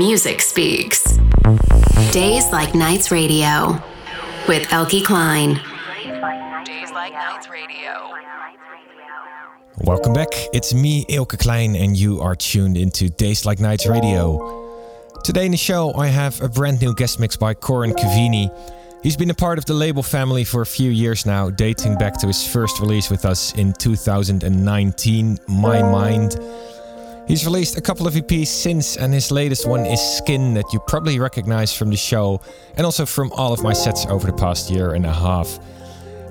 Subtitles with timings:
[0.00, 1.18] music speaks.
[2.10, 3.72] Days Like Nights Radio
[4.48, 5.60] with Eelke Kleijn.
[6.64, 8.08] Days Like Nights Radio.
[9.84, 10.28] Welcome back.
[10.54, 14.38] It's me, Eelke Kleijn, and you are tuned into Days Like Nights Radio.
[15.22, 18.48] Today in the show, I have a brand new guest mix by Corin Cavini.
[19.02, 22.18] He's been a part of the label family for a few years now, dating back
[22.20, 26.36] to his first release with us in 2019, My Mind.
[27.30, 30.80] He's released a couple of EPs since, and his latest one is Skin, that you
[30.80, 32.40] probably recognize from the show
[32.76, 35.60] and also from all of my sets over the past year and a half.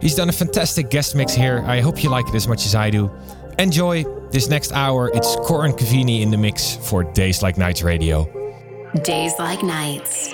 [0.02, 1.64] He's done a fantastic guest mix here.
[1.66, 3.10] I hope you like it as much as I do.
[3.58, 5.10] Enjoy this next hour.
[5.14, 8.26] It's Corin Cavini in the mix for Days Like Nights Radio.
[9.02, 10.34] Days Like Nights.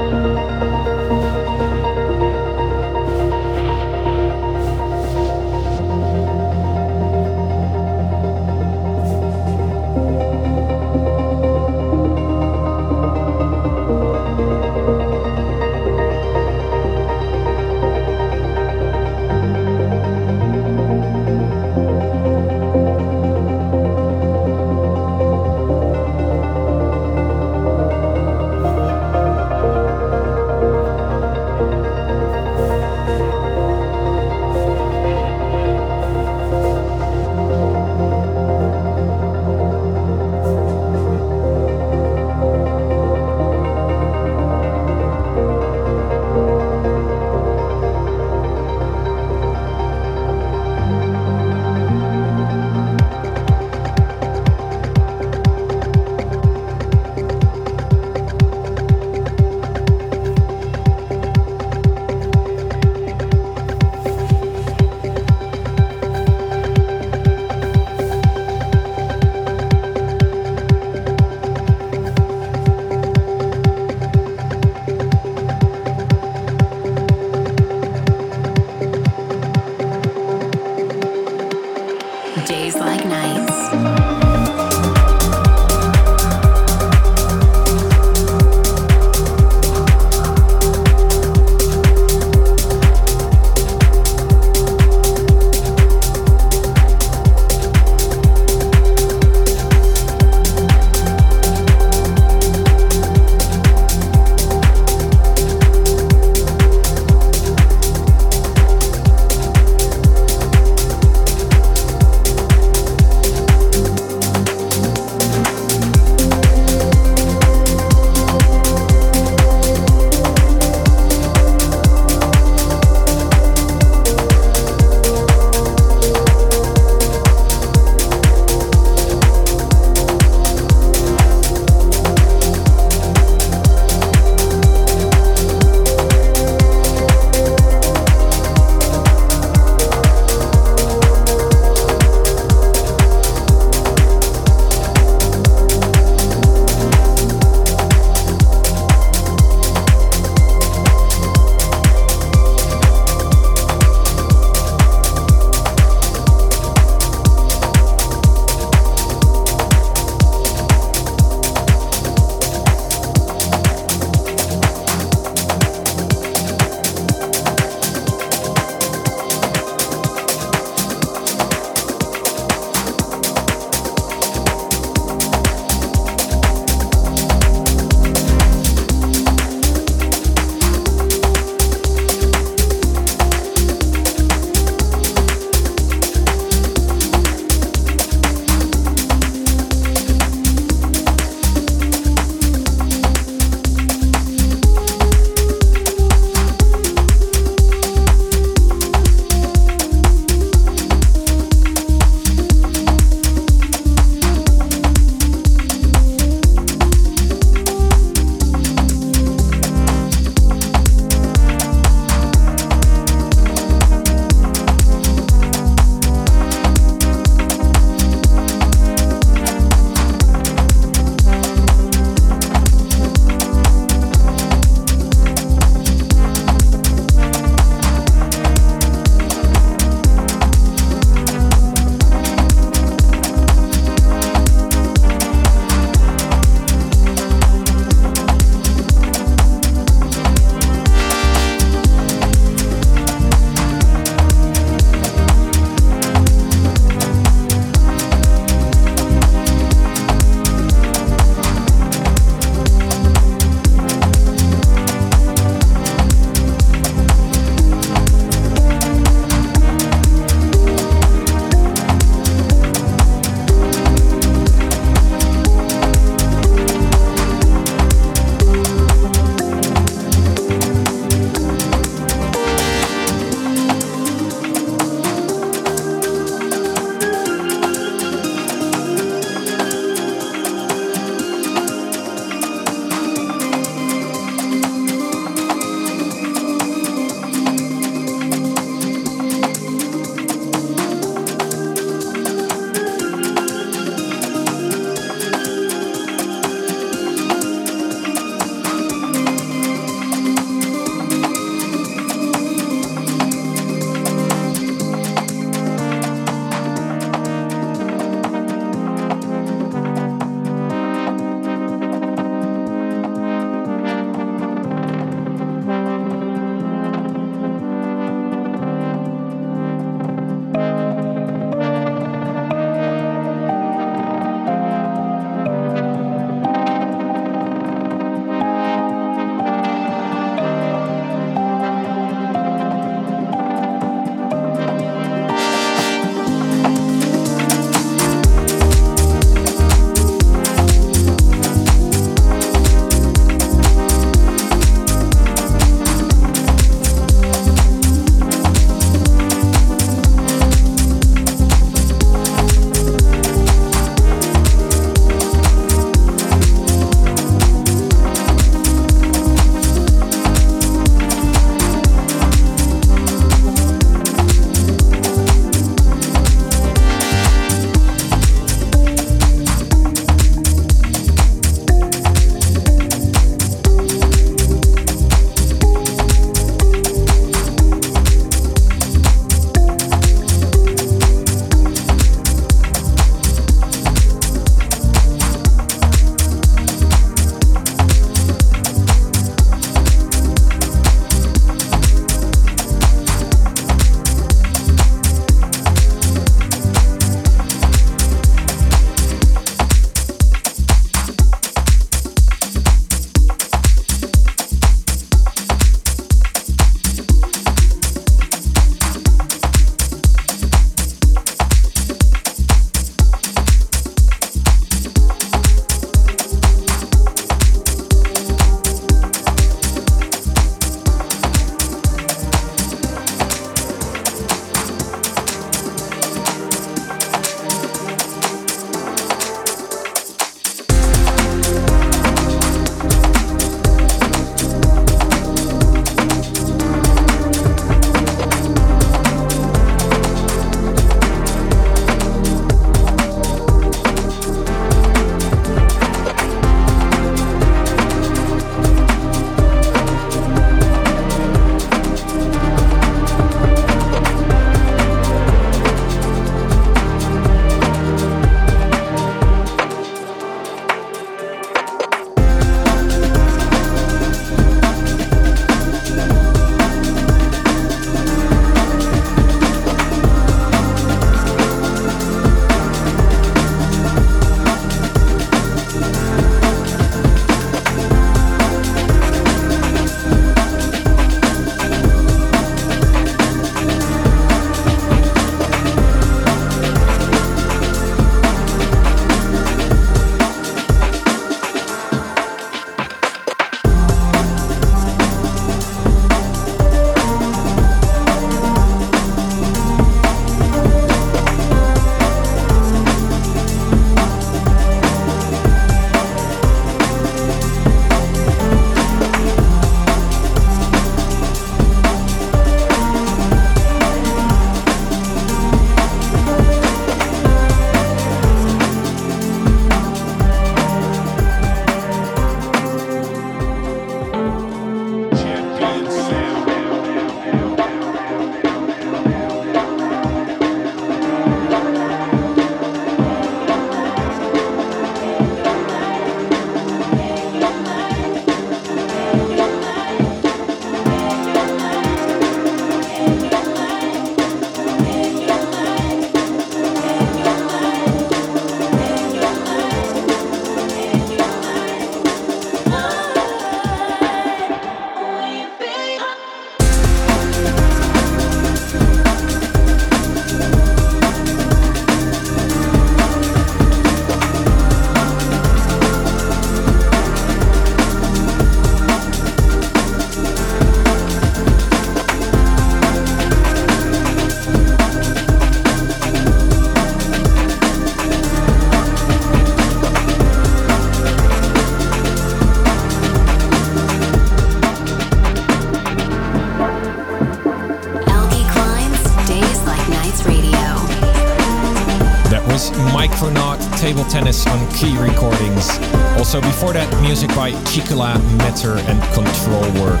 [596.64, 600.00] Before that, music by Chicula, Metter and Control Work.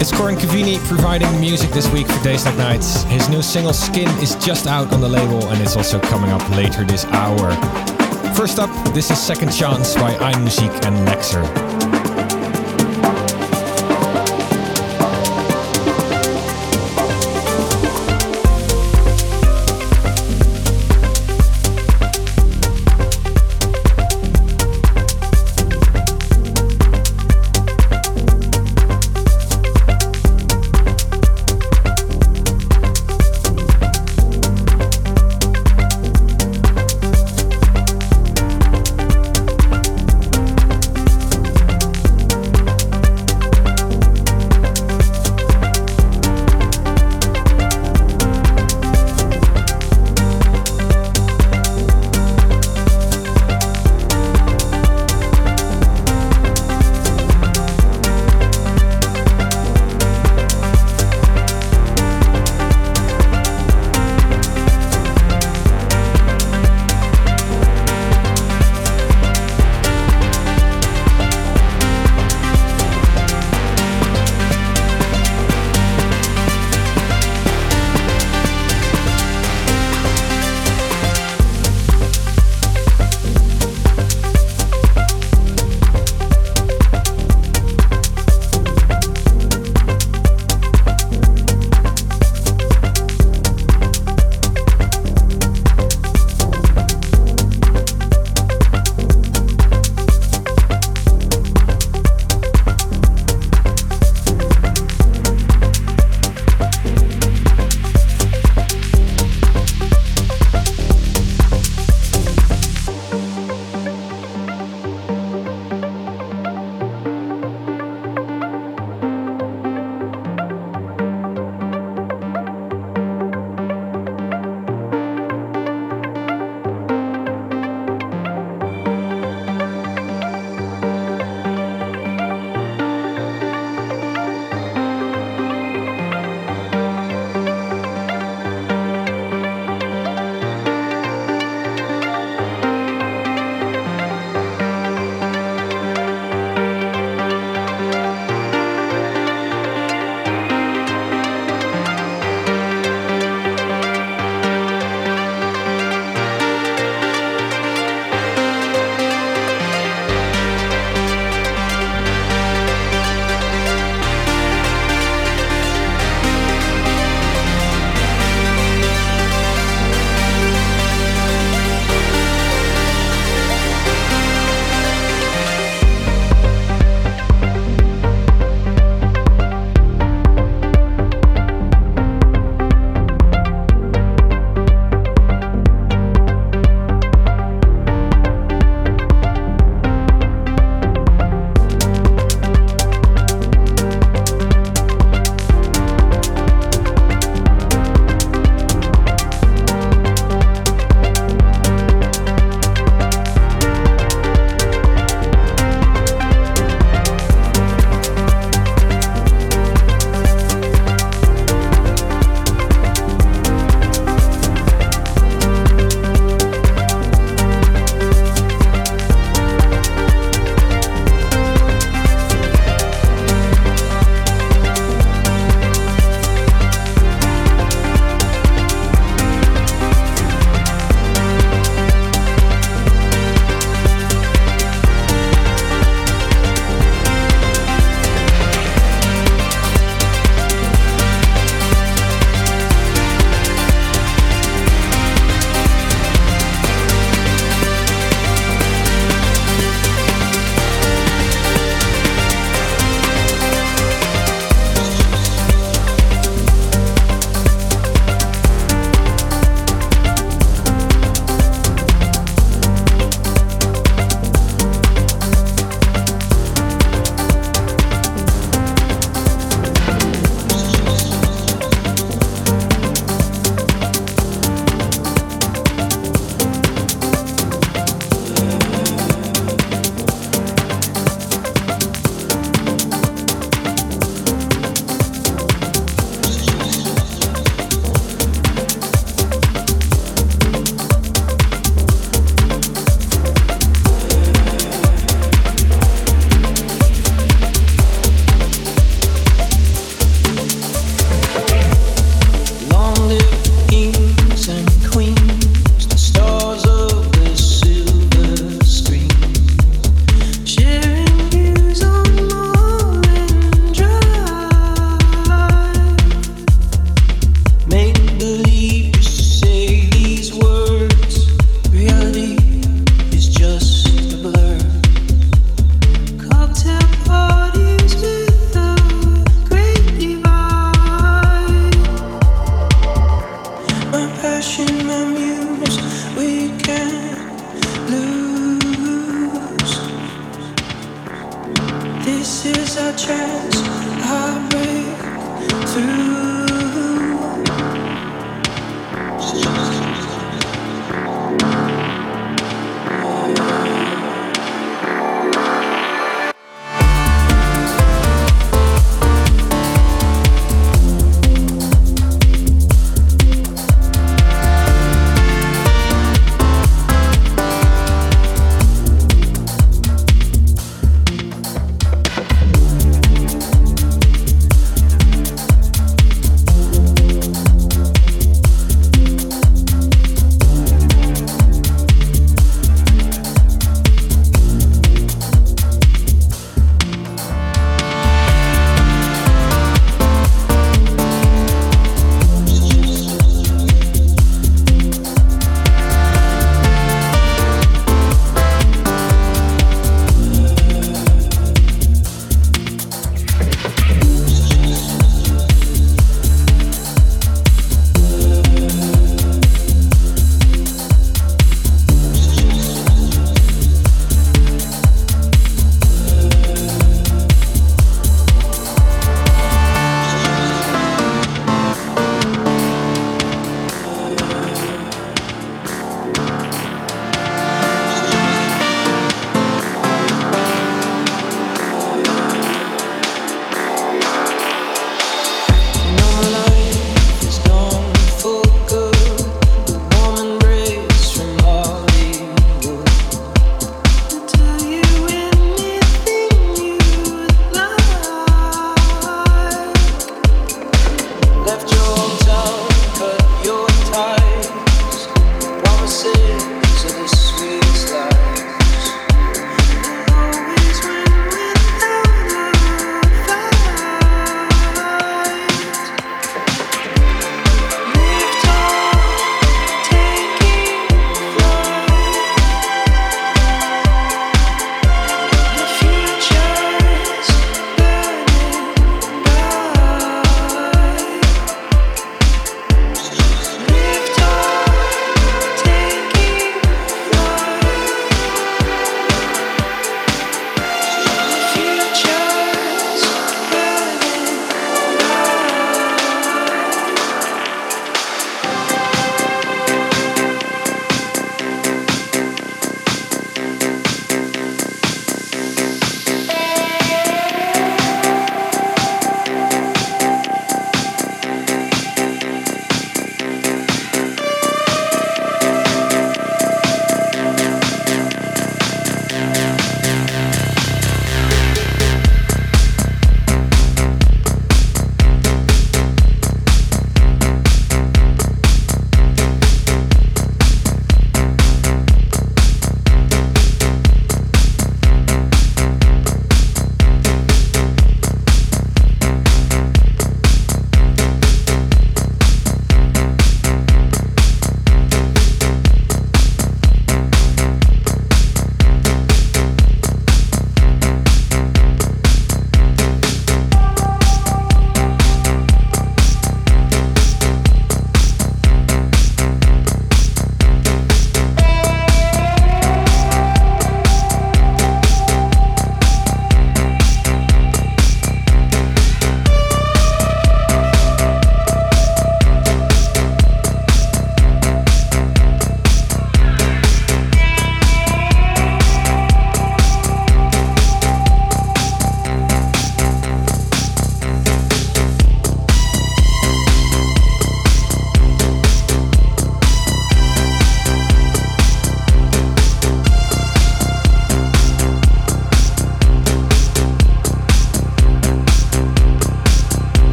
[0.00, 3.04] It's Corin Cavini providing music this week for Days Like Nights.
[3.04, 6.42] His new single Skin is just out on the label and it's also coming up
[6.56, 7.52] later this hour.
[8.34, 11.93] First up, this is Second Chance by iMusiek and Lexer.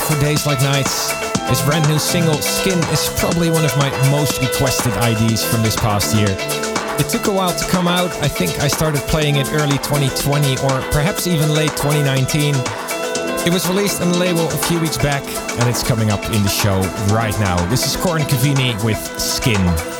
[0.00, 1.10] For Days Like Nights.
[1.48, 5.76] His brand new single, Skin, is probably one of my most requested IDs from this
[5.76, 6.34] past year.
[6.98, 8.10] It took a while to come out.
[8.22, 12.54] I think I started playing it early 2020 or perhaps even late 2019.
[13.46, 15.22] It was released on the label a few weeks back
[15.58, 16.80] and it's coming up in the show
[17.12, 17.56] right now.
[17.68, 19.99] This is Corin Cavini with Skin.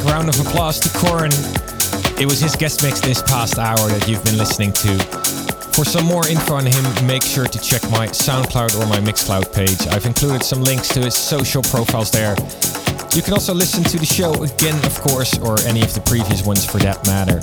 [0.00, 1.32] Round of applause to Corin.
[2.18, 4.98] It was his guest mix this past hour that you've been listening to.
[5.74, 9.52] For some more info on him, make sure to check my SoundCloud or my Mixcloud
[9.52, 9.86] page.
[9.88, 12.36] I've included some links to his social profiles there.
[13.14, 16.44] You can also listen to the show again, of course, or any of the previous
[16.44, 17.40] ones for that matter.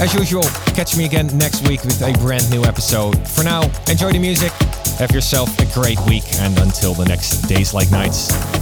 [0.00, 3.16] As usual, catch me again next week with a brand new episode.
[3.28, 4.52] For now, enjoy the music,
[4.98, 8.61] have yourself a great week, and until the next Days Like Nights.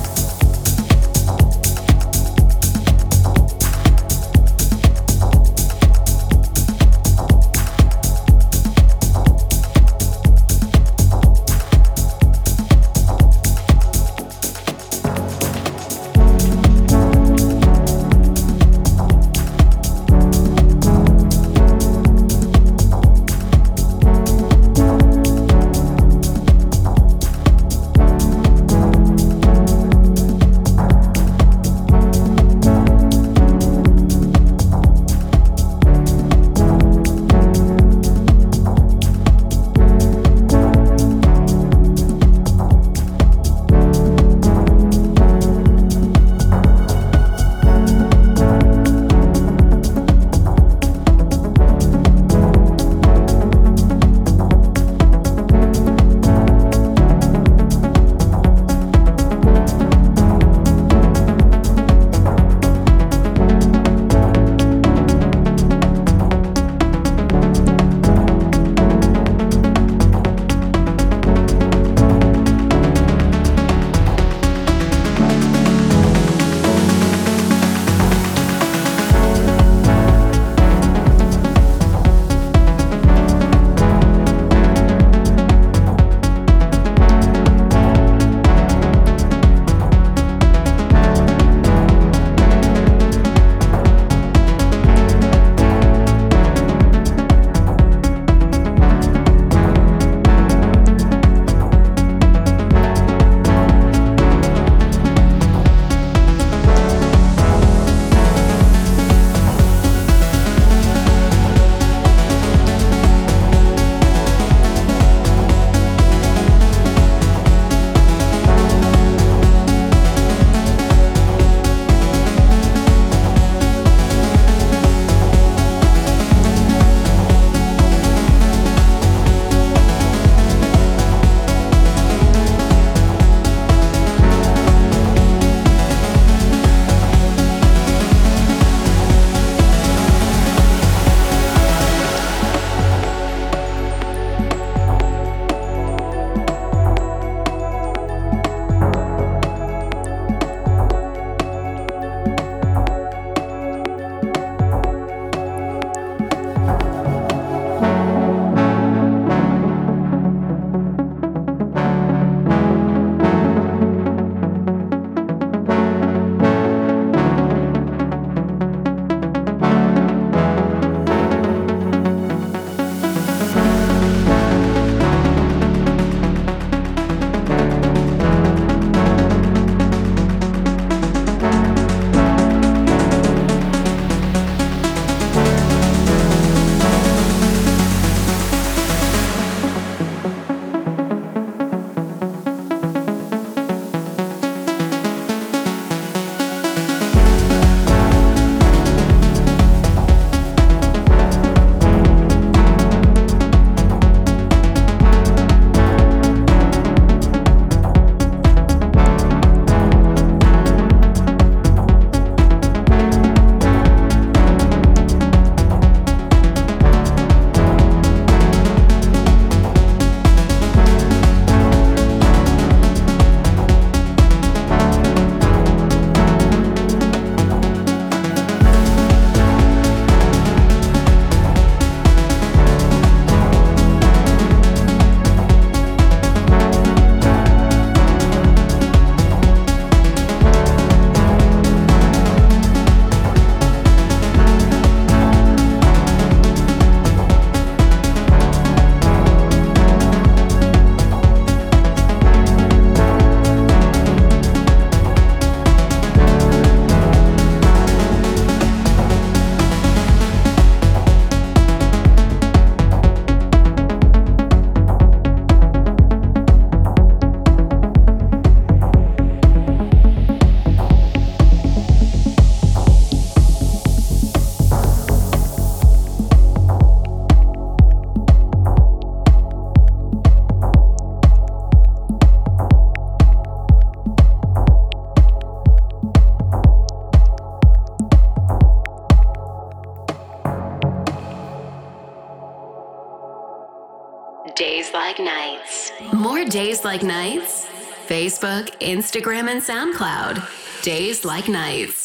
[296.80, 297.66] Days Like Nights?
[298.08, 300.82] Facebook, Instagram, and SoundCloud.
[300.82, 301.99] Days Like Nights.